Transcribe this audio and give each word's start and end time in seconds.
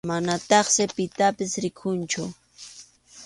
Manataqsi 0.09 0.83
pitapas 0.95 1.51
rikunchu. 1.63 2.23